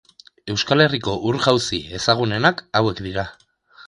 [0.51, 3.27] Euskal Herriko ur-jauzi ezagunenak hauek dira.